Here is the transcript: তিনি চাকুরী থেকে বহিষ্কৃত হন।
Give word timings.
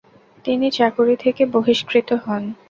তিনি 0.45 0.67
চাকুরী 0.71 1.15
থেকে 1.15 1.43
বহিষ্কৃত 1.53 2.09
হন। 2.23 2.43